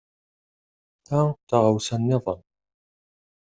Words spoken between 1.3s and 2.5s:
d taɣawsa niḍen.